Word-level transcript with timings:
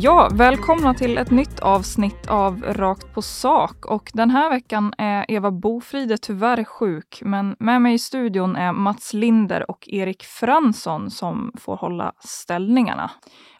Ja, 0.00 0.28
välkomna 0.32 0.94
till 0.94 1.18
ett 1.18 1.30
nytt 1.30 1.60
avsnitt 1.60 2.26
av 2.28 2.62
Rakt 2.62 3.14
på 3.14 3.22
sak. 3.22 3.86
Och 3.86 4.10
den 4.14 4.30
här 4.30 4.50
veckan 4.50 4.92
är 4.98 5.24
Eva 5.28 5.50
Bofride 5.50 6.18
tyvärr 6.18 6.64
sjuk, 6.64 7.22
men 7.24 7.56
med 7.58 7.82
mig 7.82 7.94
i 7.94 7.98
studion 7.98 8.56
är 8.56 8.72
Mats 8.72 9.14
Linder 9.14 9.70
och 9.70 9.88
Erik 9.88 10.22
Fransson 10.22 11.10
som 11.10 11.52
får 11.58 11.76
hålla 11.76 12.12
ställningarna. 12.18 13.10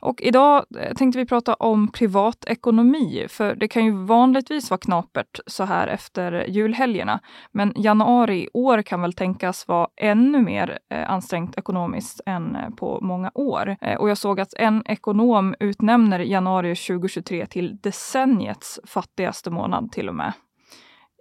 Och 0.00 0.22
idag 0.22 0.64
eh, 0.78 0.94
tänkte 0.94 1.18
vi 1.18 1.26
prata 1.26 1.54
om 1.54 1.88
privatekonomi, 1.92 3.26
för 3.28 3.54
det 3.54 3.68
kan 3.68 3.84
ju 3.84 3.92
vanligtvis 3.92 4.70
vara 4.70 4.78
knapert 4.78 5.40
så 5.46 5.64
här 5.64 5.86
efter 5.86 6.44
julhelgerna. 6.48 7.20
Men 7.52 7.72
januari 7.76 8.38
i 8.42 8.48
år 8.52 8.82
kan 8.82 9.00
väl 9.00 9.12
tänkas 9.12 9.68
vara 9.68 9.88
ännu 9.96 10.42
mer 10.42 10.78
eh, 10.90 11.10
ansträngt 11.10 11.58
ekonomiskt 11.58 12.20
än 12.26 12.56
eh, 12.56 12.70
på 12.70 12.98
många 13.02 13.30
år. 13.34 13.76
Och 13.98 14.10
jag 14.10 14.18
såg 14.18 14.40
att 14.40 14.54
en 14.54 14.82
ekonom 14.86 15.54
utnämner 15.60 16.18
januari 16.18 16.74
2023 16.74 17.46
till 17.46 17.76
decenniets 17.82 18.80
fattigaste 18.84 19.50
månad 19.50 19.92
till 19.92 20.08
och 20.08 20.14
med. 20.14 20.32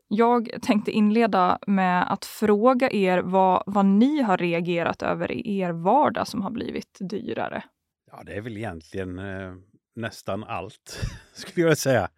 Jag 0.10 0.50
tänkte 0.62 0.92
inleda 0.92 1.60
med 1.68 2.12
att 2.12 2.26
fråga 2.26 2.92
er 2.92 3.18
vad, 3.18 3.64
vad 3.66 3.86
ni 3.86 4.22
har 4.22 4.38
reagerat 4.38 5.02
över 5.02 5.32
i 5.32 5.60
er 5.60 5.72
vardag 5.72 6.28
som 6.28 6.42
har 6.42 6.52
blivit 6.52 6.98
dyrare. 7.00 7.64
Ja, 8.12 8.24
det 8.26 8.34
är 8.34 8.42
väl 8.42 8.58
egentligen 8.58 9.20
eh, 9.20 9.54
nästan 9.96 10.44
allt, 10.44 11.00
skulle 11.34 11.68
jag 11.68 11.78
säga. 11.78 12.10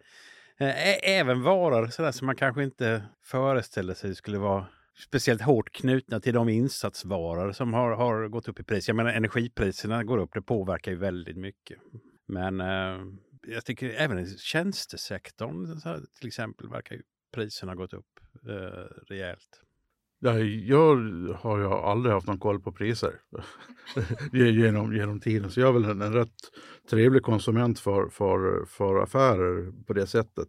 Eh, 0.58 1.10
även 1.10 1.42
varor 1.42 1.86
sådär 1.86 2.12
som 2.12 2.26
man 2.26 2.36
kanske 2.36 2.64
inte 2.64 3.02
föreställer 3.22 3.94
sig 3.94 4.14
skulle 4.14 4.38
vara 4.38 4.66
speciellt 4.98 5.42
hårt 5.42 5.72
knutna 5.72 6.20
till 6.20 6.34
de 6.34 6.48
insatsvaror 6.48 7.52
som 7.52 7.74
har, 7.74 7.92
har 7.92 8.28
gått 8.28 8.48
upp 8.48 8.60
i 8.60 8.64
pris. 8.64 8.88
Jag 8.88 8.96
menar 8.96 9.10
energipriserna 9.10 10.04
går 10.04 10.18
upp, 10.18 10.30
det 10.34 10.42
påverkar 10.42 10.92
ju 10.92 10.98
väldigt 10.98 11.36
mycket. 11.36 11.78
Men 12.26 12.60
eh, 12.60 13.00
jag 13.42 13.64
tycker 13.64 13.90
även 13.90 14.18
i 14.18 14.38
tjänstesektorn 14.38 15.80
till 16.18 16.26
exempel 16.26 16.68
verkar 16.68 16.94
ju 16.96 17.02
priserna 17.34 17.74
gått 17.74 17.92
upp 17.92 18.20
eh, 18.48 19.04
rejält. 19.08 19.60
Jag 20.22 20.32
har 21.34 21.58
ju 21.58 21.66
aldrig 21.66 22.14
haft 22.14 22.26
någon 22.26 22.38
koll 22.38 22.60
på 22.60 22.72
priser 22.72 23.12
genom, 24.32 24.96
genom 24.96 25.20
tiden. 25.20 25.50
Så 25.50 25.60
jag 25.60 25.68
är 25.68 25.72
väl 25.72 25.84
en, 25.84 26.02
en 26.02 26.12
rätt 26.12 26.36
trevlig 26.90 27.22
konsument 27.22 27.80
för, 27.80 28.08
för, 28.08 28.64
för 28.64 29.02
affärer 29.02 29.72
på 29.86 29.92
det 29.92 30.06
sättet. 30.06 30.48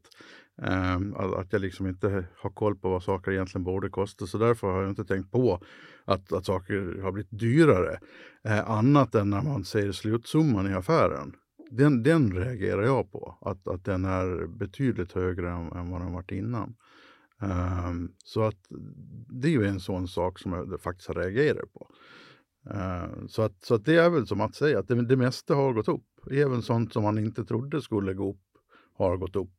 Um, 0.62 1.16
att 1.16 1.54
jag 1.54 1.62
liksom 1.62 1.88
inte 1.88 2.26
har 2.38 2.50
koll 2.50 2.76
på 2.76 2.90
vad 2.90 3.04
saker 3.04 3.32
egentligen 3.32 3.64
borde 3.64 3.90
kosta. 3.90 4.28
Så 4.28 4.38
därför 4.38 4.68
har 4.68 4.82
jag 4.82 4.90
inte 4.90 5.06
tänkt 5.06 5.32
på 5.32 5.62
att, 6.06 6.34
att 6.34 6.46
saker 6.46 7.02
har 7.02 7.12
blivit 7.12 7.40
dyrare. 7.40 8.00
Eh, 8.44 8.70
annat 8.70 9.16
än 9.16 9.30
när 9.30 9.42
man 9.42 9.64
ser 9.64 9.92
slutsumman 9.92 10.72
i 10.72 10.74
affären. 10.74 11.34
Den, 11.72 12.04
den 12.04 12.34
reagerar 12.34 12.84
jag 12.84 13.12
på. 13.12 13.38
Att, 13.42 13.68
att 13.68 13.86
den 13.86 14.06
är 14.06 14.48
betydligt 14.48 15.12
högre 15.12 15.52
än, 15.52 15.72
än 15.72 15.92
vad 15.92 16.02
den 16.02 16.14
varit 16.14 16.32
innan. 16.32 16.76
Um, 17.42 18.14
så 18.24 18.44
att 18.44 18.66
det 19.30 19.48
är 19.48 19.52
ju 19.52 19.68
en 19.68 19.80
sån 19.80 20.08
sak 20.08 20.40
som 20.40 20.54
jag 20.54 20.82
faktiskt 20.82 21.08
har 21.08 21.16
reagerat 21.16 21.74
på. 21.74 21.88
Uh, 22.74 23.28
så, 23.28 23.42
att, 23.42 23.64
så 23.64 23.76
att 23.76 23.86
det 23.86 23.96
är 23.96 24.10
väl 24.10 24.28
som 24.28 24.42
att 24.42 24.56
säga 24.56 24.80
att 24.80 24.88
det, 24.88 25.06
det 25.06 25.18
mesta 25.18 25.56
har 25.56 25.74
gått 25.74 25.88
upp. 25.88 26.06
Även 26.32 26.62
sånt 26.62 26.94
som 26.94 27.04
man 27.04 27.18
inte 27.18 27.46
trodde 27.46 27.82
skulle 27.82 28.14
gå 28.14 28.30
upp 28.30 28.42
har 28.94 29.18
gått 29.18 29.36
upp. 29.36 29.54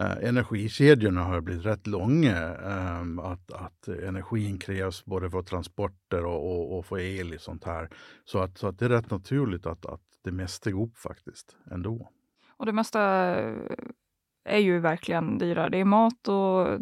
Uh, 0.00 0.24
energikedjorna 0.24 1.22
har 1.22 1.40
blivit 1.40 1.66
rätt 1.66 1.86
långa. 1.86 2.56
Um, 3.00 3.18
att, 3.18 3.52
att 3.52 3.88
energin 3.88 4.58
krävs 4.58 5.04
både 5.04 5.30
för 5.30 5.42
transporter 5.42 6.24
och, 6.24 6.52
och, 6.52 6.78
och 6.78 6.86
för 6.86 6.98
el 6.98 7.34
och 7.34 7.40
sånt 7.40 7.64
här. 7.64 7.90
Så 8.24 8.38
att, 8.38 8.58
så 8.58 8.66
att 8.66 8.78
det 8.78 8.84
är 8.84 8.88
rätt 8.88 9.10
naturligt 9.10 9.66
att, 9.66 9.86
att 9.86 10.02
det 10.24 10.32
mesta 10.32 10.70
går 10.70 10.86
upp 10.86 10.98
faktiskt 10.98 11.56
ändå. 11.70 12.10
Och 12.56 12.66
det 12.66 12.72
mesta 12.72 13.00
är 14.50 14.58
ju 14.58 14.78
verkligen 14.78 15.38
dyra. 15.38 15.68
Det 15.68 15.78
är 15.78 15.84
mat 15.84 16.28
och 16.28 16.68
eh, 16.68 16.78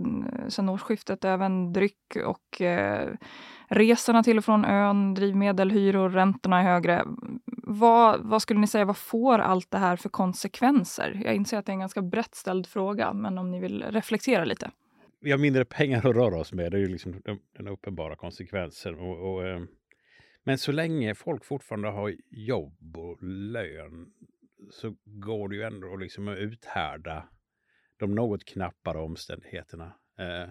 sen 0.48 0.68
årsskiftet 0.68 1.24
även 1.24 1.72
dryck 1.72 2.16
och 2.24 2.60
eh, 2.60 3.08
resorna 3.68 4.22
till 4.22 4.38
och 4.38 4.44
från 4.44 4.64
ön, 4.64 5.14
drivmedel, 5.14 5.70
hyror, 5.70 6.10
räntorna 6.10 6.60
är 6.60 6.64
högre. 6.64 7.04
Vad, 7.62 8.20
vad 8.20 8.42
skulle 8.42 8.60
ni 8.60 8.66
säga, 8.66 8.84
vad 8.84 8.96
får 8.96 9.38
allt 9.38 9.70
det 9.70 9.78
här 9.78 9.96
för 9.96 10.08
konsekvenser? 10.08 11.20
Jag 11.24 11.34
inser 11.34 11.58
att 11.58 11.66
det 11.66 11.70
är 11.70 11.74
en 11.74 11.80
ganska 11.80 12.02
brett 12.02 12.34
ställd 12.34 12.66
fråga, 12.66 13.12
men 13.12 13.38
om 13.38 13.50
ni 13.50 13.60
vill 13.60 13.82
reflektera 13.82 14.44
lite. 14.44 14.70
Vi 15.20 15.30
har 15.30 15.38
mindre 15.38 15.64
pengar 15.64 15.98
att 15.98 16.16
röra 16.16 16.40
oss 16.40 16.52
med, 16.52 16.72
det 16.72 16.76
är 16.76 16.80
ju 16.80 16.88
liksom 16.88 17.22
den 17.56 17.68
uppenbara 17.68 18.16
konsekvensen. 18.16 18.94
Och, 18.94 19.32
och 19.32 19.46
eh, 19.46 19.60
men 20.44 20.58
så 20.58 20.72
länge 20.72 21.14
folk 21.14 21.44
fortfarande 21.44 21.88
har 21.88 22.14
jobb 22.30 22.96
och 22.96 23.22
lön 23.22 24.12
så 24.70 24.94
går 25.04 25.48
det 25.48 25.56
ju 25.56 25.62
ändå 25.62 25.96
liksom 25.96 26.28
att 26.28 26.38
uthärda 26.38 27.28
de 27.98 28.14
något 28.14 28.44
knappare 28.44 28.98
omständigheterna. 28.98 29.84
Eh, 30.18 30.48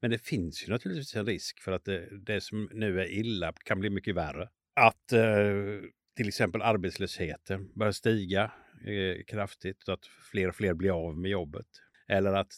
men 0.00 0.10
det 0.10 0.18
finns 0.18 0.64
ju 0.64 0.72
naturligtvis 0.72 1.16
en 1.16 1.26
risk 1.26 1.60
för 1.60 1.72
att 1.72 1.84
det, 1.84 2.24
det 2.26 2.40
som 2.40 2.68
nu 2.72 3.00
är 3.00 3.10
illa 3.10 3.52
kan 3.64 3.80
bli 3.80 3.90
mycket 3.90 4.14
värre. 4.14 4.48
Att 4.74 5.12
eh, 5.12 5.80
till 6.16 6.28
exempel 6.28 6.62
arbetslösheten 6.62 7.70
börjar 7.74 7.92
stiga 7.92 8.52
eh, 8.86 9.24
kraftigt 9.26 9.88
och 9.88 9.94
att 9.94 10.06
fler 10.30 10.48
och 10.48 10.54
fler 10.54 10.74
blir 10.74 11.06
av 11.06 11.18
med 11.18 11.30
jobbet. 11.30 11.66
Eller 12.08 12.32
att 12.32 12.52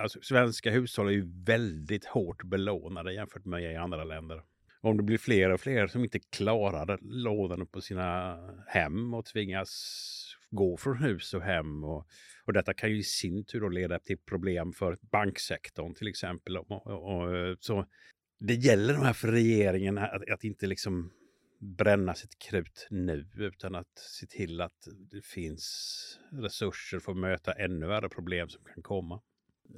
alltså, 0.00 0.20
svenska 0.22 0.70
hushåll 0.70 1.08
är 1.08 1.12
ju 1.12 1.44
väldigt 1.44 2.04
hårt 2.04 2.44
belånade 2.44 3.14
jämfört 3.14 3.44
med 3.44 3.72
i 3.72 3.76
andra 3.76 4.04
länder. 4.04 4.42
Om 4.80 4.96
det 4.96 5.02
blir 5.02 5.18
fler 5.18 5.50
och 5.50 5.60
fler 5.60 5.86
som 5.86 6.04
inte 6.04 6.18
klarar 6.18 6.98
lånen 7.02 7.66
på 7.66 7.80
sina 7.80 8.38
hem 8.66 9.14
och 9.14 9.24
tvingas 9.24 10.35
gå 10.50 10.76
från 10.76 10.96
hus 10.96 11.34
och 11.34 11.42
hem 11.42 11.84
och 11.84 12.06
och 12.46 12.52
detta 12.52 12.74
kan 12.74 12.90
ju 12.90 12.98
i 12.98 13.02
sin 13.02 13.44
tur 13.44 13.60
då 13.60 13.68
leda 13.68 13.98
till 13.98 14.18
problem 14.18 14.72
för 14.72 14.96
banksektorn 15.12 15.94
till 15.94 16.08
exempel. 16.08 16.56
Och, 16.56 16.70
och, 16.70 17.16
och, 17.16 17.36
eh, 17.36 17.56
så 17.60 17.86
det 18.40 18.54
gäller 18.54 18.94
de 18.94 19.02
här 19.02 19.12
för 19.12 19.28
regeringen 19.28 19.98
att, 19.98 20.30
att 20.30 20.44
inte 20.44 20.66
liksom 20.66 21.10
bränna 21.60 22.14
sitt 22.14 22.38
krut 22.38 22.86
nu 22.90 23.26
utan 23.36 23.74
att 23.74 23.98
se 23.98 24.26
till 24.26 24.60
att 24.60 24.88
det 25.10 25.24
finns 25.24 26.18
resurser 26.32 26.98
för 26.98 27.12
att 27.12 27.18
möta 27.18 27.52
ännu 27.52 27.86
värre 27.86 28.08
problem 28.08 28.48
som 28.48 28.64
kan 28.74 28.82
komma. 28.82 29.20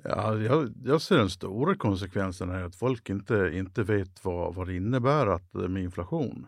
Ja, 0.04 0.38
jag, 0.38 0.72
jag 0.84 1.02
ser 1.02 1.16
den 1.16 1.30
stora 1.30 1.74
konsekvensen 1.74 2.50
är 2.50 2.62
att 2.62 2.76
folk 2.76 3.10
inte, 3.10 3.50
inte 3.54 3.82
vet 3.82 4.24
vad, 4.24 4.54
vad 4.54 4.66
det 4.66 4.76
innebär 4.76 5.26
att, 5.26 5.54
eh, 5.54 5.68
med 5.68 5.82
inflation. 5.82 6.46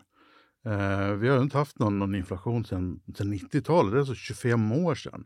Eh, 0.65 1.13
vi 1.13 1.29
har 1.29 1.41
inte 1.41 1.57
haft 1.57 1.79
någon, 1.79 1.99
någon 1.99 2.15
inflation 2.15 2.65
sedan, 2.65 2.99
sedan 3.17 3.33
90-talet, 3.33 3.91
det 3.91 3.97
är 3.97 3.99
alltså 3.99 4.15
25 4.15 4.71
år 4.71 4.95
sedan. 4.95 5.25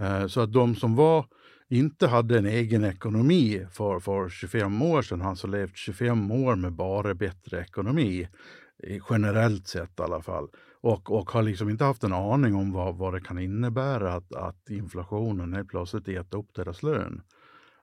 Eh, 0.00 0.26
så 0.26 0.40
att 0.40 0.52
de 0.52 0.76
som 0.76 0.96
var, 0.96 1.26
inte 1.68 2.06
hade 2.06 2.38
en 2.38 2.46
egen 2.46 2.84
ekonomi 2.84 3.66
för, 3.72 4.00
för 4.00 4.28
25 4.28 4.82
år 4.82 5.02
sedan, 5.02 5.22
alltså 5.22 5.46
levt 5.46 5.76
25 5.76 6.30
år 6.30 6.56
med 6.56 6.72
bara 6.72 7.14
bättre 7.14 7.60
ekonomi, 7.60 8.28
generellt 9.10 9.68
sett 9.68 10.00
i 10.00 10.02
alla 10.02 10.22
fall, 10.22 10.48
och, 10.80 11.10
och 11.10 11.30
har 11.30 11.42
liksom 11.42 11.70
inte 11.70 11.84
haft 11.84 12.04
en 12.04 12.12
aning 12.12 12.54
om 12.54 12.72
vad, 12.72 12.96
vad 12.96 13.14
det 13.14 13.20
kan 13.20 13.38
innebära 13.38 14.14
att, 14.14 14.34
att 14.34 14.70
inflationen 14.70 15.54
helt 15.54 15.68
plötsligt 15.68 16.08
äter 16.08 16.38
upp 16.38 16.54
deras 16.54 16.82
lön. 16.82 17.22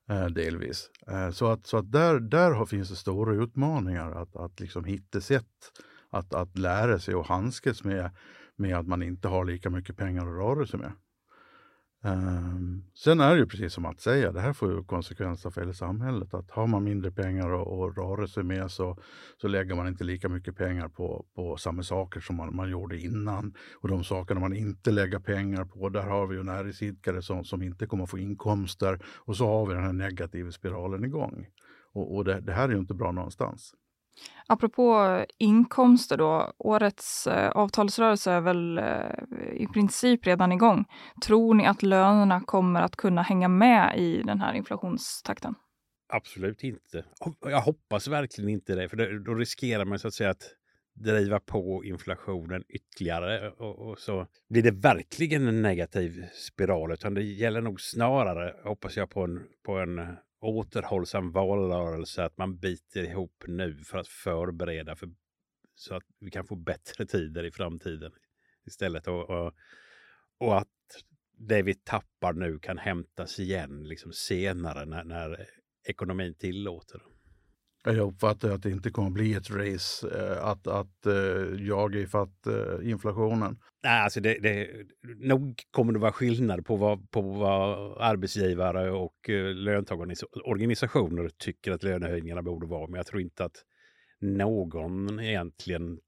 Eh, 0.10 0.26
delvis. 0.26 0.90
Eh, 1.08 1.32
så 1.32 1.48
att, 1.48 1.68
så 1.68 1.78
att 1.78 1.92
där, 1.92 2.20
där 2.20 2.66
finns 2.66 2.90
det 2.90 2.96
stora 2.96 3.44
utmaningar 3.44 4.12
att, 4.12 4.36
att 4.36 4.60
liksom 4.60 4.84
hitta 4.86 5.22
sätt 5.22 5.72
att, 6.18 6.34
att 6.34 6.58
lära 6.58 7.00
sig 7.00 7.16
och 7.16 7.26
handskas 7.26 7.84
med, 7.84 8.12
med 8.56 8.78
att 8.78 8.88
man 8.88 9.04
inte 9.04 9.28
har 9.28 9.46
lika 9.46 9.70
mycket 9.70 9.98
pengar 9.98 10.22
att 10.22 10.38
röra 10.38 10.66
sig 10.66 10.80
med. 10.80 10.92
Um, 12.04 12.84
sen 12.94 13.20
är 13.20 13.34
det 13.34 13.40
ju 13.40 13.46
precis 13.46 13.74
som 13.74 13.86
att 13.86 14.00
säga, 14.00 14.32
det 14.32 14.42
här 14.42 14.54
får 14.54 14.72
ju 14.72 14.84
konsekvenser 14.84 15.50
för 15.50 15.62
hela 15.62 15.74
samhället. 15.74 16.34
Att 16.34 16.52
har 16.52 16.68
man 16.68 16.84
mindre 16.84 17.12
pengar 17.12 17.50
att 17.62 17.98
röra 17.98 18.28
sig 18.28 18.44
med 18.44 18.72
så, 18.72 18.98
så 19.42 19.48
lägger 19.48 19.76
man 19.76 19.88
inte 19.88 20.04
lika 20.04 20.30
mycket 20.30 20.58
pengar 20.58 20.88
på, 20.88 21.26
på 21.36 21.58
samma 21.58 21.84
saker 21.84 22.20
som 22.20 22.36
man, 22.36 22.56
man 22.56 22.70
gjorde 22.70 23.00
innan. 23.00 23.54
Och 23.82 23.88
de 23.88 24.04
sakerna 24.04 24.40
man 24.40 24.54
inte 24.54 24.92
lägger 24.92 25.20
pengar 25.20 25.66
på, 25.66 25.90
där 25.90 26.02
har 26.02 26.28
vi 26.28 26.36
ju 26.36 26.44
näringsidkare 26.44 27.22
som, 27.22 27.44
som 27.44 27.62
inte 27.62 27.86
kommer 27.86 28.06
få 28.06 28.18
inkomster. 28.18 29.00
Och 29.06 29.38
så 29.38 29.48
har 29.48 29.66
vi 29.66 29.74
den 29.74 29.84
här 29.84 29.94
negativa 29.94 30.52
spiralen 30.52 31.06
igång. 31.06 31.48
Och, 31.94 32.16
och 32.16 32.26
det, 32.26 32.42
det 32.42 32.54
här 32.54 32.70
är 32.70 32.74
ju 32.74 32.80
inte 32.80 32.94
bra 32.94 33.12
någonstans. 33.12 33.74
Apropå 34.48 35.26
inkomster 35.38 36.18
då, 36.18 36.54
årets 36.58 37.28
eh, 37.28 37.50
avtalsrörelse 37.50 38.32
är 38.32 38.42
väl 38.42 38.78
eh, 38.78 39.54
i 39.54 39.68
princip 39.74 40.28
redan 40.28 40.52
igång. 40.52 40.86
Tror 41.26 41.54
ni 41.54 41.66
att 41.66 41.84
lönerna 41.84 42.42
kommer 42.42 42.82
att 42.82 42.96
kunna 42.96 43.22
hänga 43.22 43.48
med 43.48 44.00
i 44.00 44.22
den 44.24 44.42
här 44.42 44.54
inflationstakten? 44.54 45.56
Absolut 46.10 46.64
inte. 46.64 47.06
Jag 47.42 47.62
hoppas 47.62 48.08
verkligen 48.08 48.50
inte 48.50 48.76
det, 48.76 48.90
för 48.90 49.20
då 49.26 49.34
riskerar 49.34 49.86
man 49.86 50.00
så 50.00 50.08
att 50.08 50.14
säga 50.14 50.30
att 50.30 50.44
driva 50.94 51.40
på 51.40 51.86
inflationen 51.86 52.64
ytterligare 52.70 53.46
eh, 53.46 53.52
och, 53.52 53.90
och, 53.90 54.00
så 54.00 54.28
blir 54.50 54.64
det 54.64 54.72
verkligen 54.72 55.48
en 55.48 55.62
negativ 55.62 56.26
spiral. 56.34 56.92
Utan 56.92 57.14
det 57.14 57.24
gäller 57.24 57.62
nog 57.62 57.82
snarare, 57.82 58.54
hoppas 58.64 58.98
jag, 58.98 59.10
på 59.10 59.24
en, 59.24 59.44
på 59.66 59.78
en 59.78 60.00
eh, 60.00 60.06
återhållsam 60.40 61.32
valrörelse, 61.32 62.24
att 62.24 62.38
man 62.38 62.58
biter 62.58 63.04
ihop 63.04 63.44
nu 63.48 63.84
för 63.84 63.98
att 63.98 64.08
förbereda 64.08 64.96
för, 64.96 65.10
så 65.76 65.96
att 65.96 66.04
vi 66.20 66.32
kan 66.32 66.48
få 66.48 66.56
bättre 66.56 67.06
tider 67.06 67.44
i 67.44 67.52
framtiden 67.52 68.12
istället. 68.66 69.08
Och, 69.08 69.30
och, 69.30 69.54
och 70.38 70.58
att 70.58 71.04
det 71.38 71.62
vi 71.62 71.74
tappar 71.74 72.34
nu 72.34 72.60
kan 72.60 72.78
hämtas 72.78 73.40
igen 73.40 73.84
liksom 73.84 74.14
senare 74.14 74.86
när, 74.86 75.04
när 75.04 75.50
ekonomin 75.84 76.36
tillåter. 76.36 77.02
Jag 77.88 78.08
uppfattar 78.08 78.50
att 78.50 78.64
det 78.64 78.72
inte 78.72 78.90
kommer 78.90 79.10
bli 79.10 79.34
ett 79.34 79.50
race 79.50 80.08
eh, 80.08 80.46
att, 80.46 80.68
att 80.68 81.06
eh, 81.06 81.66
jaga 81.68 82.00
ifatt 82.00 82.48
eh, 82.48 82.90
inflationen. 82.90 83.60
Nej, 83.84 84.02
alltså 84.02 84.20
det, 84.20 84.40
det, 84.40 84.70
nog 85.18 85.62
kommer 85.72 85.94
det 85.94 86.00
vara 86.00 86.12
skillnad 86.12 86.66
på 86.66 86.76
vad, 86.76 87.12
på 87.12 87.22
vad 87.22 87.98
arbetsgivare 88.02 88.92
och 88.92 89.30
eh, 89.30 89.54
löntagarorganisationer 89.54 91.30
tycker 91.38 91.72
att 91.72 91.84
lönehöjningarna 91.84 92.42
borde 92.42 92.68
vara. 92.68 92.88
Men 92.88 92.98
jag 92.98 93.08
tror 93.08 93.22
inte 93.22 93.46
att 93.46 93.64
någon 94.20 95.20
egentligen 95.20 96.00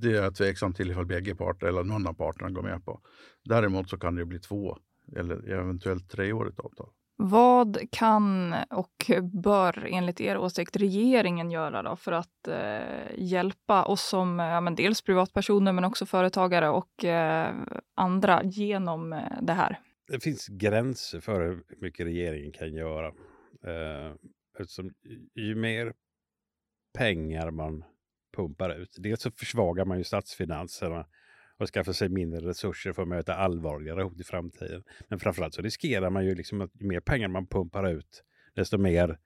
det 0.00 0.10
är 0.10 0.22
jag 0.22 0.34
tveksam 0.34 0.74
till 0.74 0.90
ifall 0.90 1.06
bägge 1.06 1.34
parter 1.34 1.66
eller 1.66 1.84
någon 1.84 2.06
av 2.06 2.12
parterna 2.12 2.50
går 2.50 2.62
med 2.62 2.84
på. 2.84 3.00
Däremot 3.44 3.90
så 3.90 3.98
kan 3.98 4.14
det 4.14 4.24
bli 4.24 4.38
två 4.38 4.78
eller 5.16 5.50
eventuellt 5.50 6.10
treårigt 6.10 6.60
avtal. 6.60 6.88
Vad 7.16 7.78
kan 7.90 8.54
och 8.70 9.10
bör 9.42 9.86
enligt 9.90 10.20
er 10.20 10.38
åsikt 10.38 10.76
regeringen 10.76 11.50
göra 11.50 11.82
då 11.82 11.96
för 11.96 12.12
att 12.12 12.48
eh, 12.48 13.18
hjälpa 13.18 13.84
oss 13.84 14.08
som 14.08 14.38
ja, 14.38 14.60
men 14.60 14.74
dels 14.74 15.02
privatpersoner 15.02 15.72
men 15.72 15.84
också 15.84 16.06
företagare 16.06 16.68
och 16.68 17.04
eh, 17.04 17.54
andra 17.94 18.42
genom 18.42 19.20
det 19.40 19.52
här? 19.52 19.78
Det 20.06 20.20
finns 20.20 20.48
gränser 20.48 21.20
för 21.20 21.40
hur 21.48 21.64
mycket 21.80 22.06
regeringen 22.06 22.52
kan 22.52 22.74
göra. 22.74 23.06
Eh, 23.64 24.14
eftersom 24.58 24.94
ju 25.34 25.54
mer 25.54 25.92
pengar 26.98 27.50
man 27.50 27.84
pumpar 28.36 28.80
ut, 28.80 28.96
dels 28.98 29.22
så 29.22 29.30
försvagar 29.30 29.84
man 29.84 29.98
ju 29.98 30.04
statsfinanserna 30.04 31.06
och 31.56 31.68
skaffar 31.68 31.92
sig 31.92 32.08
mindre 32.08 32.48
resurser 32.48 32.92
för 32.92 33.02
att 33.02 33.08
möta 33.08 33.34
allvarligare 33.34 34.02
hot 34.02 34.20
i 34.20 34.24
framtiden. 34.24 34.82
Men 35.08 35.20
framförallt 35.20 35.54
så 35.54 35.62
riskerar 35.62 36.10
man 36.10 36.24
ju 36.24 36.34
liksom 36.34 36.60
att 36.60 36.70
ju 36.80 36.86
mer 36.86 37.00
pengar 37.00 37.28
man 37.28 37.46
pumpar 37.46 37.88
ut, 37.88 38.24
desto 38.54 38.78
mer 38.78 39.18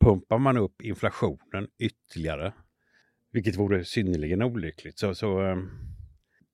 pumpar 0.00 0.38
man 0.38 0.56
upp 0.56 0.82
inflationen 0.82 1.68
ytterligare. 1.78 2.52
Vilket 3.32 3.56
vore 3.56 3.84
synnerligen 3.84 4.42
olyckligt. 4.42 4.98
Så, 4.98 5.14
så 5.14 5.42
eh, 5.42 5.56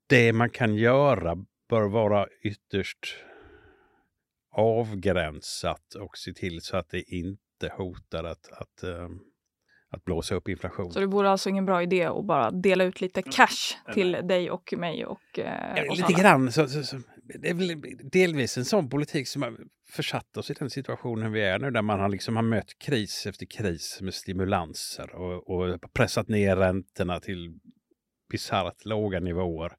det 0.07 0.33
man 0.33 0.51
kan 0.51 0.75
göra 0.75 1.45
bör 1.69 1.89
vara 1.89 2.27
ytterst 2.43 3.17
avgränsat 4.53 5.95
och 5.95 6.19
se 6.19 6.33
till 6.33 6.61
så 6.61 6.77
att 6.77 6.89
det 6.89 7.03
inte 7.03 7.73
hotar 7.77 8.25
att, 8.25 8.53
att, 8.53 8.85
um, 8.85 9.21
att 9.91 10.05
blåsa 10.05 10.35
upp 10.35 10.49
inflation. 10.49 10.93
Så 10.93 11.01
det 11.01 11.07
vore 11.07 11.31
alltså 11.31 11.49
ingen 11.49 11.67
bra 11.67 11.83
idé 11.83 12.05
att 12.05 12.27
bara 12.27 12.51
dela 12.51 12.85
ut 12.85 13.01
lite 13.01 13.21
mm. 13.21 13.33
cash 13.33 13.93
till 13.95 14.15
mm. 14.15 14.29
dig 14.29 14.51
och 14.51 14.75
mig 14.77 15.07
och 15.07 15.39
uh, 15.39 15.45
ja, 15.77 15.93
Lite 15.93 16.05
alla. 16.05 16.19
grann. 16.19 16.53
Så, 16.53 16.69
så, 16.69 16.83
så, 16.83 17.01
det 17.41 17.51
är 17.51 17.55
väl 17.55 17.83
delvis 18.13 18.59
en 18.59 18.65
sån 18.65 18.89
politik 18.89 19.29
som 19.29 19.43
har 19.43 19.57
försatt 19.91 20.37
oss 20.37 20.51
i 20.51 20.55
den 20.55 20.71
situationen 20.71 21.33
vi 21.33 21.43
är 21.43 21.59
nu 21.59 21.71
där 21.71 21.83
man 21.83 22.01
har, 22.01 22.09
liksom 22.09 22.37
har 22.37 22.43
mött 22.43 22.79
kris 22.79 23.27
efter 23.27 23.47
kris 23.47 23.99
med 24.01 24.15
stimulanser 24.15 25.15
och, 25.15 25.51
och 25.51 25.93
pressat 25.93 26.29
ner 26.29 26.57
räntorna 26.57 27.21
till 27.21 27.59
bisarrt 28.31 28.85
låga 28.85 29.21
nivåer. 29.21 29.73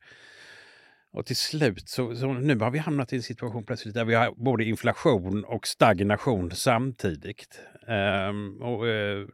Och 1.13 1.25
till 1.25 1.35
slut 1.35 1.89
så, 1.89 2.15
så, 2.15 2.33
nu 2.33 2.59
har 2.59 2.71
vi 2.71 2.79
hamnat 2.79 3.13
i 3.13 3.15
en 3.15 3.21
situation 3.21 3.63
plötsligt 3.63 3.93
där 3.93 4.05
vi 4.05 4.15
har 4.15 4.33
både 4.35 4.63
inflation 4.63 5.43
och 5.43 5.67
stagnation 5.67 6.51
samtidigt. 6.51 7.59
Um, 8.29 8.61
och 8.61 8.83
uh, 8.83 9.27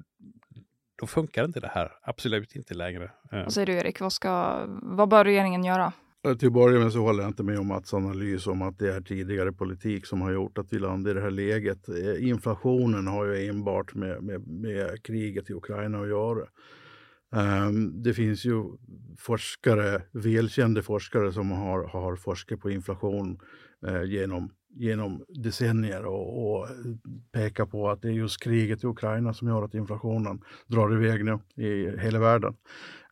då 0.99 1.07
funkar 1.07 1.45
inte 1.45 1.59
det 1.59 1.71
här. 1.73 1.91
Absolut 2.01 2.55
inte 2.55 2.73
längre. 2.73 3.03
Uh. 3.03 3.09
Vad 3.43 3.53
säger 3.53 3.65
du 3.65 3.73
Erik? 3.73 3.99
Vad, 3.99 4.13
ska, 4.13 4.63
vad 4.81 5.09
bör 5.09 5.23
regeringen 5.25 5.63
göra? 5.63 5.93
Till 6.39 6.47
att 6.47 6.53
börja 6.53 6.79
med 6.79 6.91
så 6.91 6.99
håller 6.99 7.23
jag 7.23 7.29
inte 7.29 7.43
med 7.43 7.59
om 7.59 7.67
Mats 7.67 7.93
analys 7.93 8.47
om 8.47 8.61
att 8.61 8.79
det 8.79 8.93
är 8.93 9.01
tidigare 9.01 9.53
politik 9.53 10.05
som 10.05 10.21
har 10.21 10.31
gjort 10.31 10.57
att 10.57 10.73
vi 10.73 10.79
landar 10.79 11.11
i 11.11 11.13
det 11.13 11.21
här 11.21 11.31
läget. 11.31 11.89
Eh, 11.89 12.27
inflationen 12.29 13.07
har 13.07 13.25
ju 13.25 13.49
enbart 13.49 13.93
med, 13.93 14.23
med, 14.23 14.47
med 14.47 15.03
kriget 15.03 15.49
i 15.49 15.53
Ukraina 15.53 16.01
att 16.01 16.07
göra. 16.07 16.47
Um, 17.31 18.03
det 18.03 18.13
finns 18.13 18.45
ju 18.45 18.63
forskare, 19.17 20.01
välkända 20.11 20.81
forskare 20.81 21.33
som 21.33 21.51
har, 21.51 21.83
har 21.83 22.15
forskat 22.15 22.59
på 22.59 22.71
inflation 22.71 23.39
uh, 23.87 24.03
genom, 24.03 24.51
genom 24.75 25.25
decennier 25.27 26.05
och, 26.05 26.51
och 26.51 26.67
pekar 27.31 27.65
på 27.65 27.89
att 27.89 28.01
det 28.01 28.07
är 28.07 28.11
just 28.11 28.43
kriget 28.43 28.83
i 28.83 28.87
Ukraina 28.87 29.33
som 29.33 29.47
gör 29.47 29.63
att 29.63 29.73
inflationen 29.73 30.41
drar 30.67 30.93
iväg 30.93 31.25
nu 31.25 31.63
i 31.63 31.97
hela 31.99 32.19
världen. 32.19 32.55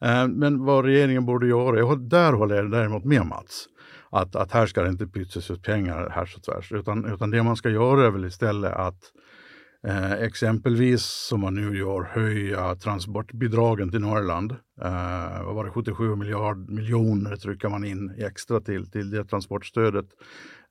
Ehm, 0.02 0.32
men 0.32 0.66
vad 0.66 0.86
regeringen 0.86 1.26
borde 1.26 1.48
göra, 1.48 1.86
och 1.86 2.00
där 2.00 2.34
håller 2.34 2.56
jag 2.56 2.72
däremot 2.72 3.04
med 3.04 3.26
Mats, 3.26 3.68
att, 4.10 4.36
att 4.36 4.52
här 4.52 4.66
ska 4.66 4.84
det 4.84 4.90
inte 4.90 5.08
pytsas 5.08 5.52
ut 5.52 5.64
pengar 5.64 6.10
här 6.10 6.26
så 6.26 6.40
tvärs, 6.40 6.72
utan, 6.72 7.14
utan 7.14 7.32
det 7.32 7.44
man 7.44 7.56
ska 7.56 7.70
göra 7.70 8.06
är 8.06 8.12
väl 8.12 8.26
istället 8.26 8.74
att 8.74 9.12
Eh, 9.88 10.12
exempelvis 10.12 11.04
som 11.04 11.42
man 11.42 11.56
nu 11.56 11.78
gör 11.78 12.04
höja 12.04 12.76
transportbidragen 12.76 13.92
till 13.92 14.02
Norrland. 14.02 14.52
Eh, 14.82 15.44
vad 15.44 15.56
var 15.56 15.66
det, 15.66 15.72
77 15.72 16.16
miljard, 16.16 16.70
miljoner 16.70 17.36
trycker 17.36 17.70
man 17.70 17.86
in 17.86 18.16
extra 18.18 18.62
till, 18.62 18.92
till 18.92 19.10
det 19.10 19.26
transportstödet. 19.26 20.06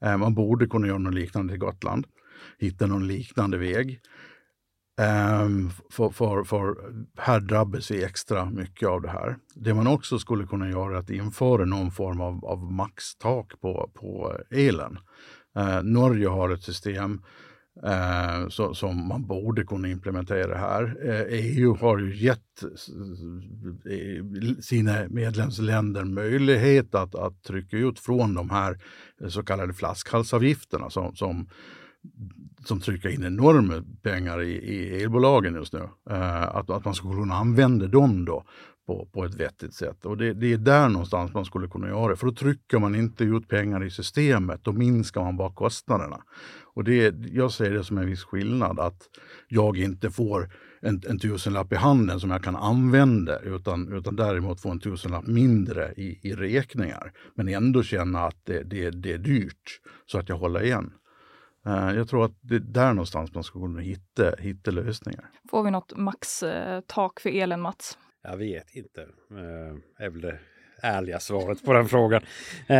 Eh, 0.05 0.17
man 0.17 0.35
borde 0.35 0.67
kunna 0.67 0.87
göra 0.87 0.99
något 0.99 1.15
liknande 1.15 1.53
till 1.53 1.61
Gotland. 1.61 2.07
Hitta 2.59 2.87
någon 2.87 3.07
liknande 3.07 3.59
väg. 3.59 4.01
Ehm, 5.01 5.47
um, 5.47 5.71
för, 5.91 6.11
för, 6.11 6.45
för, 6.45 6.77
här 7.19 7.41
drabbas 7.41 7.91
vi 7.91 8.05
extra 8.05 8.51
mycket 8.51 8.89
av 8.89 9.03
det 9.03 9.11
här. 9.11 9.37
Det 9.55 9.75
man 9.75 9.87
också 9.87 10.19
skulle 10.19 10.47
kunna 10.47 10.71
göra 10.71 10.97
är 10.97 11.01
att 11.01 11.11
införa 11.11 11.65
någon 11.65 11.91
form 11.91 12.21
av, 12.21 12.45
av 12.45 12.73
maxtak 12.73 13.61
på, 13.61 13.91
på 13.95 14.37
elen. 14.51 14.99
Uh, 15.59 15.83
Norge 15.83 16.29
har 16.29 16.51
ett 16.51 16.63
system 16.63 17.21
eh, 17.85 18.49
så, 18.49 18.75
som 18.75 19.09
man 19.09 19.27
borde 19.27 19.65
kunna 19.65 19.89
implementera 19.89 20.59
här. 20.59 20.97
Eh, 21.09 21.39
EU 21.57 21.77
har 21.77 21.99
ju 21.99 22.17
gett 22.17 22.63
eh, 22.63 24.61
sina 24.61 25.09
medlemsländer 25.09 26.05
möjlighet 26.05 26.95
att, 26.95 27.15
att 27.15 27.43
trycka 27.43 27.77
ut 27.77 27.99
från 27.99 28.35
de 28.35 28.51
här 28.51 28.79
eh, 29.21 29.29
så 29.29 29.43
kallade 29.43 29.73
flaskhalsavgifterna 29.75 30.91
som, 30.91 31.17
som 31.17 31.49
som 32.67 32.81
trycker 32.81 33.09
in 33.09 33.25
enorma 33.25 33.85
pengar 34.03 34.43
i, 34.43 34.53
i 34.53 35.03
elbolagen 35.03 35.55
just 35.55 35.73
nu. 35.73 35.89
Eh, 36.11 36.43
att, 36.43 36.71
att 36.71 36.85
man 36.85 36.95
skulle 36.95 37.15
kunna 37.15 37.35
använda 37.35 37.87
dem 37.87 38.25
då 38.25 38.45
på, 38.87 39.09
på 39.13 39.25
ett 39.25 39.35
vettigt 39.35 39.75
sätt. 39.75 40.07
Och 40.07 40.17
det, 40.17 40.33
det, 40.33 40.53
är 40.53 40.59
där 40.59 40.89
någonstans 40.89 41.35
man 41.35 41.45
skulle 41.45 41.69
kunna 41.69 41.89
göra 41.89 42.09
det. 42.09 42.17
För 42.17 42.27
då 42.27 42.33
trycker 42.33 42.79
man 42.79 42.95
inte 42.95 43.25
ut 43.25 43.49
pengar 43.49 43.85
i 43.85 43.91
systemet, 43.91 44.61
då 44.65 44.73
minskar 44.73 45.21
man 45.21 45.37
bara 45.37 45.53
kostnaderna. 45.53 46.23
Och 46.75 46.85
det, 46.85 47.15
jag 47.33 47.53
ser 47.53 47.71
det 47.71 47.85
som 47.85 47.99
en 47.99 48.07
viss 48.07 48.25
skillnad 48.25 48.81
att 48.81 49.03
jag 49.49 49.79
inte 49.79 50.11
får 50.11 50.51
en, 50.81 51.03
en 51.09 51.19
tusenlapp 51.19 51.73
i 51.73 51.77
handen 51.77 52.21
som 52.21 52.31
jag 52.31 52.45
kan 52.45 52.57
använda 52.57 53.41
utan, 53.41 53.93
utan 53.93 54.17
däremot 54.17 54.61
få 54.61 54.71
en 54.71 54.81
tusenlapp 54.81 55.27
mindre 55.27 55.93
i, 55.97 56.19
i 56.23 56.33
räkningar. 56.33 57.13
Men 57.35 57.49
ändå 57.49 57.83
känna 57.83 58.27
att 58.27 58.41
det, 58.45 58.63
det, 58.63 58.91
det 58.91 59.13
är 59.13 59.19
dyrt 59.19 59.81
så 60.07 60.19
att 60.19 60.29
jag 60.29 60.37
håller 60.37 60.65
igen. 60.65 60.93
Eh, 61.67 61.97
jag 61.97 62.09
tror 62.09 62.25
att 62.25 62.39
det 62.41 62.55
är 62.55 62.61
där 62.61 62.93
någonstans 62.93 63.35
man 63.35 63.45
ska 63.45 63.61
kunna 63.61 63.81
hitta, 63.81 64.37
hitta 64.39 64.71
lösningar. 64.71 65.31
Får 65.51 65.63
vi 65.63 65.71
något 65.71 65.97
maxtak 65.97 67.21
för 67.21 67.31
elen, 67.31 67.61
Mats? 67.61 67.99
Jag 68.23 68.37
vet 68.37 68.75
inte. 68.75 69.07
Det 69.99 70.05
är 70.05 70.11
väl 70.11 70.21
det 70.21 70.39
ärliga 70.83 71.21
svaret 71.21 71.65
på 71.65 71.73
den 71.73 71.89
frågan. 71.89 72.23
Eh, 72.67 72.77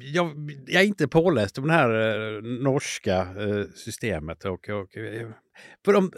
jag, 0.00 0.50
jag 0.66 0.82
är 0.82 0.86
inte 0.86 1.08
påläst 1.08 1.58
om 1.58 1.66
det 1.66 1.72
här 1.72 1.90
eh, 1.90 2.42
norska 2.42 3.28
systemet. 3.74 4.44
Och, 4.44 4.68
och, 4.68 4.92
för 5.84 5.92
de 5.92 6.12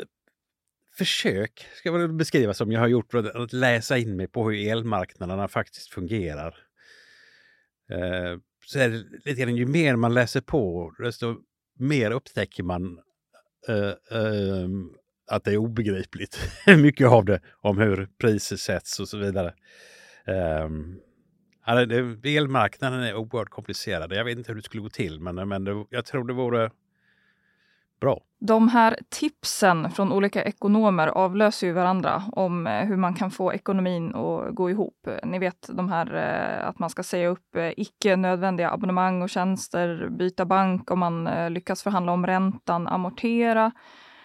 försök, 0.98 1.66
ska 1.74 1.92
man 1.92 2.16
beskriva 2.16 2.54
som 2.54 2.72
jag 2.72 2.80
har 2.80 2.88
gjort, 2.88 3.14
att 3.14 3.52
läsa 3.52 3.98
in 3.98 4.16
mig 4.16 4.28
på 4.28 4.50
hur 4.50 4.68
elmarknaderna 4.68 5.48
faktiskt 5.48 5.88
fungerar 5.88 6.54
så 8.64 8.78
är 8.78 8.88
det 8.88 9.04
lite 9.24 9.42
grann, 9.42 9.56
ju 9.56 9.66
mer 9.66 9.96
man 9.96 10.14
läser 10.14 10.40
på, 10.40 10.92
desto 10.98 11.36
mer 11.78 12.10
upptäcker 12.10 12.62
man 12.62 12.98
uh, 13.68 14.18
uh, 14.18 14.68
att 15.30 15.44
det 15.44 15.52
är 15.52 15.56
obegripligt. 15.56 16.38
Mycket 16.66 17.06
av 17.06 17.24
det 17.24 17.40
om 17.60 17.78
hur 17.78 18.08
priser 18.20 18.56
sätts 18.56 19.00
och 19.00 19.08
så 19.08 19.18
vidare. 19.18 19.54
Um, 20.64 21.00
elmarknaden 22.24 23.02
är 23.02 23.14
oerhört 23.14 23.50
komplicerad. 23.50 24.12
Jag 24.12 24.24
vet 24.24 24.38
inte 24.38 24.52
hur 24.52 24.56
det 24.56 24.62
skulle 24.62 24.82
gå 24.82 24.88
till, 24.88 25.20
men, 25.20 25.48
men 25.48 25.64
det, 25.64 25.84
jag 25.90 26.04
tror 26.04 26.24
det 26.24 26.34
vore 26.34 26.70
Bra. 28.00 28.20
De 28.40 28.68
här 28.68 28.98
tipsen 29.08 29.90
från 29.90 30.12
olika 30.12 30.42
ekonomer 30.42 31.08
avlöser 31.08 31.66
ju 31.66 31.72
varandra 31.72 32.22
om 32.32 32.66
eh, 32.66 32.84
hur 32.84 32.96
man 32.96 33.14
kan 33.14 33.30
få 33.30 33.52
ekonomin 33.52 34.14
att 34.14 34.54
gå 34.54 34.70
ihop. 34.70 35.08
Ni 35.24 35.38
vet 35.38 35.68
de 35.72 35.88
här 35.88 36.14
eh, 36.14 36.68
att 36.68 36.78
man 36.78 36.90
ska 36.90 37.02
säga 37.02 37.28
upp 37.28 37.56
eh, 37.56 37.72
icke 37.76 38.16
nödvändiga 38.16 38.70
abonnemang 38.70 39.22
och 39.22 39.30
tjänster, 39.30 40.08
byta 40.10 40.44
bank 40.44 40.90
om 40.90 40.98
man 40.98 41.28
lyckas 41.54 41.82
förhandla 41.82 42.12
om 42.12 42.26
räntan, 42.26 42.86
amortera, 42.86 43.72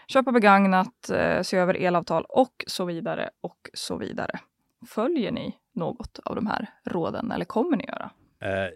köpa 0.08 0.32
begagnat, 0.32 1.12
se 1.42 1.58
över 1.58 1.74
elavtal 1.74 2.26
och 2.30 2.64
så 2.68 2.86
vidare 2.86 3.30
och 3.42 3.70
så 3.74 3.98
vidare. 3.98 4.40
Följer 4.88 5.32
ni 5.32 5.56
något 5.76 6.20
av 6.26 6.36
de 6.36 6.48
här 6.48 6.70
råden 6.86 7.32
eller 7.32 7.46
kommer 7.46 7.78
ni 7.78 7.86
göra? 7.86 8.12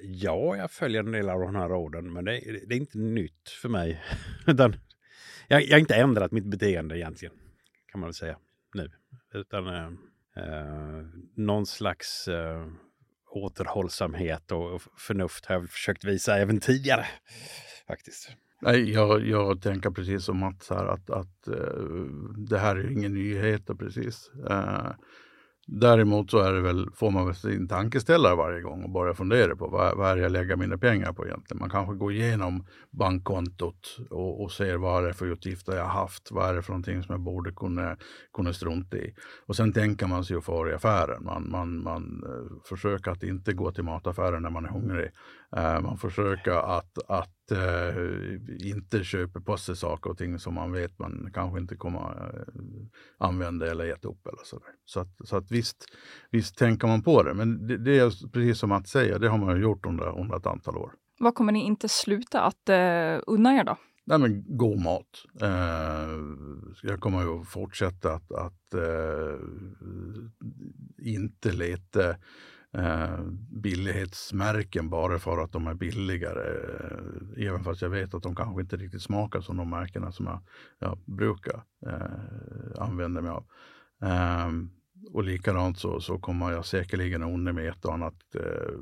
ja, 0.01 0.57
jag 0.57 0.71
följer 0.71 1.03
en 1.03 1.11
del 1.11 1.29
av 1.29 1.39
de 1.39 1.55
här 1.55 1.69
råden, 1.69 2.13
men 2.13 2.25
det, 2.25 2.31
det 2.67 2.75
är 2.75 2.77
inte 2.77 2.97
nytt 2.97 3.49
för 3.61 3.69
mig. 3.69 4.03
Utan 4.47 4.75
jag, 5.47 5.63
jag 5.63 5.71
har 5.71 5.79
inte 5.79 5.95
ändrat 5.95 6.31
mitt 6.31 6.45
beteende 6.45 6.97
egentligen, 6.97 7.35
kan 7.91 8.01
man 8.01 8.07
väl 8.07 8.13
säga 8.13 8.37
nu. 8.73 8.91
Utan 9.33 9.67
eh, 9.67 9.85
eh, 10.43 11.05
någon 11.35 11.65
slags 11.65 12.27
eh, 12.27 12.67
återhållsamhet 13.29 14.51
och 14.51 14.81
förnuft 14.97 15.45
har 15.45 15.55
jag 15.55 15.69
försökt 15.69 16.03
visa 16.03 16.37
även 16.37 16.59
tidigare. 16.59 17.05
Faktiskt. 17.87 18.31
Nej, 18.61 18.91
jag, 18.91 19.27
jag 19.27 19.61
tänker 19.61 19.89
precis 19.89 20.23
som 20.23 20.39
Mats 20.39 20.69
här 20.69 20.85
att, 20.85 21.09
att 21.09 21.47
eh, 21.47 21.83
det 22.49 22.59
här 22.59 22.75
är 22.75 22.91
ingen 22.91 23.13
nyhet 23.13 23.69
precis. 23.79 24.31
Eh, 24.49 24.91
Däremot 25.69 26.31
så 26.31 26.39
är 26.39 26.53
det 26.53 26.61
väl, 26.61 26.89
får 26.95 27.11
man 27.11 27.25
väl 27.25 27.35
sin 27.35 27.67
tankeställare 27.67 28.35
varje 28.35 28.61
gång 28.61 28.83
och 28.83 28.89
börja 28.89 29.13
fundera 29.13 29.55
på 29.55 29.67
vad, 29.67 29.97
vad 29.97 30.11
är 30.11 30.15
det 30.15 30.21
jag 30.21 30.31
lägger 30.31 30.55
mina 30.55 30.77
pengar 30.77 31.13
på 31.13 31.25
egentligen. 31.25 31.59
Man 31.59 31.69
kanske 31.69 31.95
går 31.95 32.11
igenom 32.11 32.65
bankkontot 32.91 33.97
och, 34.09 34.43
och 34.43 34.51
ser 34.51 34.77
vad 34.77 35.03
det 35.03 35.09
är 35.09 35.13
för 35.13 35.25
utgifter 35.25 35.75
jag 35.75 35.85
haft. 35.85 36.31
Vad 36.31 36.49
är 36.49 36.53
det 36.53 36.61
för 36.61 36.71
någonting 36.71 37.03
som 37.03 37.13
jag 37.13 37.21
borde 37.21 37.51
kunna, 37.51 37.97
kunna 38.33 38.53
strunta 38.53 38.97
i. 38.97 39.13
Och 39.45 39.55
sen 39.55 39.73
tänker 39.73 40.07
man 40.07 40.23
sig 40.23 40.35
ju 40.35 40.41
för 40.41 40.69
i 40.69 40.73
affären. 40.73 41.23
Man, 41.23 41.51
man, 41.51 41.83
man 41.83 42.23
eh, 42.25 42.69
försöker 42.69 43.11
att 43.11 43.23
inte 43.23 43.53
gå 43.53 43.71
till 43.71 43.83
mataffären 43.83 44.43
när 44.43 44.49
man 44.49 44.65
är 44.65 44.69
hungrig. 44.69 45.11
Uh, 45.57 45.81
man 45.81 45.97
försöker 45.97 46.51
att, 46.51 46.97
att 47.07 47.51
uh, 47.51 48.39
inte 48.59 49.03
köpa 49.03 49.41
på 49.41 49.57
sig 49.57 49.75
saker 49.75 50.09
och 50.09 50.17
ting 50.17 50.39
som 50.39 50.53
man 50.53 50.71
vet 50.71 50.99
man 50.99 51.29
kanske 51.33 51.59
inte 51.59 51.75
kommer 51.75 52.31
använda 53.17 53.71
eller 53.71 53.85
äta 53.93 54.07
upp. 54.07 54.27
Eller 54.27 54.43
så. 54.43 54.59
Så, 54.85 54.99
att, 54.99 55.07
så 55.23 55.37
att 55.37 55.51
visst, 55.51 55.85
visst 56.31 56.57
tänker 56.57 56.87
man 56.87 57.03
på 57.03 57.23
det, 57.23 57.33
men 57.33 57.67
det, 57.67 57.77
det 57.77 57.99
är 57.99 58.31
precis 58.31 58.59
som 58.59 58.71
att 58.71 58.87
säga, 58.87 59.19
det 59.19 59.29
har 59.29 59.37
man 59.37 59.61
gjort 59.61 59.85
under, 59.85 60.19
under 60.19 60.37
ett 60.37 60.45
antal 60.45 60.77
år. 60.77 60.91
Vad 61.19 61.35
kommer 61.35 61.53
ni 61.53 61.65
inte 61.65 61.89
sluta 61.89 62.41
att 62.41 62.69
uh, 62.69 63.23
unna 63.27 63.53
er 63.53 63.63
då? 63.63 63.77
Nej, 64.05 64.19
men 64.19 64.57
god 64.57 64.81
mat. 64.81 65.23
Uh, 65.43 66.17
jag 66.83 66.99
kommer 66.99 67.21
ju 67.21 67.43
fortsätta 67.43 68.13
att, 68.13 68.31
att 68.31 68.75
uh, 68.75 69.39
inte 70.97 71.51
leta 71.51 72.15
Eh, 72.73 73.19
billighetsmärken 73.49 74.89
bara 74.89 75.19
för 75.19 75.37
att 75.37 75.51
de 75.51 75.67
är 75.67 75.73
billigare. 75.73 76.49
Eh, 77.37 77.47
även 77.47 77.63
fast 77.63 77.81
jag 77.81 77.89
vet 77.89 78.13
att 78.13 78.23
de 78.23 78.35
kanske 78.35 78.61
inte 78.61 78.77
riktigt 78.77 79.01
smakar 79.01 79.41
som 79.41 79.57
de 79.57 79.69
märkena 79.69 80.11
som 80.11 80.25
jag, 80.25 80.39
jag 80.79 80.99
brukar 81.05 81.63
eh, 81.87 82.81
använda 82.81 83.21
mig 83.21 83.31
av. 83.31 83.45
Eh, 84.01 84.51
och 85.13 85.23
likadant 85.23 85.79
så, 85.79 86.01
så 86.01 86.19
kommer 86.19 86.51
jag 86.51 86.65
säkerligen 86.65 87.23
unna 87.23 87.53
med 87.53 87.69
ett 87.69 87.85
och 87.85 87.93
annat 87.93 88.35
eh, 88.35 88.73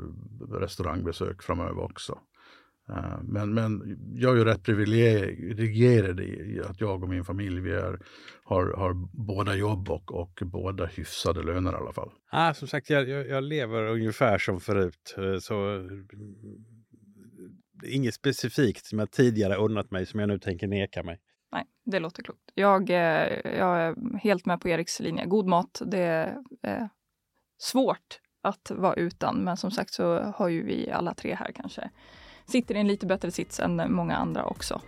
restaurangbesök 0.59 1.43
framöver 1.43 1.83
också. 1.83 2.19
Uh, 2.89 3.19
men, 3.23 3.53
men 3.53 3.97
jag 4.13 4.33
är 4.33 4.37
ju 4.37 4.45
rätt 4.45 4.63
privilegierad 4.63 6.19
i 6.19 6.61
att 6.69 6.81
jag 6.81 7.03
och 7.03 7.09
min 7.09 7.23
familj 7.23 7.59
vi 7.59 7.71
är, 7.71 7.99
har, 8.43 8.73
har 8.77 8.93
båda 9.27 9.55
jobb 9.55 9.89
och, 9.89 10.11
och 10.11 10.39
båda 10.41 10.85
hyfsade 10.85 11.43
löner 11.43 11.71
i 11.71 11.75
alla 11.75 11.93
fall. 11.93 12.11
Ah, 12.31 12.53
som 12.53 12.67
sagt, 12.67 12.89
jag, 12.89 13.09
jag, 13.09 13.43
lever 13.43 13.87
ungefär 13.87 14.37
som 14.37 14.59
förut. 14.59 15.15
Eh, 15.17 15.37
så 15.39 15.89
inget 17.85 18.13
specifikt 18.13 18.85
som 18.85 18.99
jag 18.99 19.11
tidigare 19.11 19.55
unnat 19.55 19.91
mig 19.91 20.05
som 20.05 20.19
jag 20.19 20.29
nu 20.29 20.39
tänker 20.39 20.67
neka 20.67 21.03
mig. 21.03 21.19
Nej, 21.51 21.65
det 21.85 21.99
låter 21.99 22.23
klokt. 22.23 22.51
Jag, 22.53 22.89
eh, 22.89 22.97
jag 23.57 23.81
är 23.81 24.17
helt 24.17 24.45
med 24.45 24.61
på 24.61 24.69
Eriks 24.69 24.99
linje. 24.99 25.25
God 25.25 25.47
mat, 25.47 25.81
det 25.85 26.35
är 26.61 26.89
svårt 27.57 28.19
att 28.43 28.71
vara 28.71 28.93
utan. 28.93 29.43
Men 29.43 29.57
som 29.57 29.71
sagt 29.71 29.93
så 29.93 30.19
har 30.19 30.47
ju 30.47 30.65
vi 30.65 30.91
alla 30.91 31.13
tre 31.13 31.35
här 31.35 31.51
kanske 31.51 31.89
sitter 32.45 32.75
i 32.75 32.79
en 32.79 32.87
lite 32.87 33.05
bättre 33.05 33.31
sits 33.31 33.59
än 33.59 33.93
många 33.93 34.15
andra 34.15 34.45
också. 34.45 34.81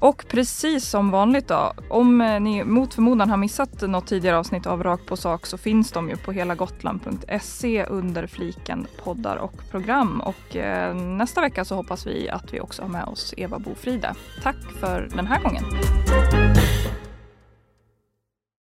Och 0.00 0.24
precis 0.28 0.88
som 0.88 1.10
vanligt 1.10 1.48
då, 1.48 1.72
om 1.90 2.20
eh, 2.20 2.40
ni 2.40 2.64
mot 2.64 2.94
förmodan 2.94 3.30
har 3.30 3.36
missat 3.36 3.82
något 3.82 4.06
tidigare 4.06 4.38
avsnitt 4.38 4.66
av 4.66 4.82
Rakt 4.82 5.06
på 5.06 5.16
sak 5.16 5.46
så 5.46 5.58
finns 5.58 5.92
de 5.92 6.08
ju 6.08 6.16
på 6.16 6.32
helagotland.se 6.32 7.84
under 7.84 8.26
fliken 8.26 8.86
poddar 9.04 9.36
och 9.36 9.70
program. 9.70 10.20
Och 10.20 10.56
eh, 10.56 10.94
nästa 10.94 11.40
vecka 11.40 11.64
så 11.64 11.74
hoppas 11.74 12.06
vi 12.06 12.28
att 12.28 12.54
vi 12.54 12.60
också 12.60 12.82
har 12.82 12.88
med 12.88 13.04
oss 13.04 13.34
Eva 13.36 13.58
Bofride. 13.58 14.14
Tack 14.42 14.62
för 14.80 15.08
den 15.16 15.26
här 15.26 15.42
gången. 15.42 15.64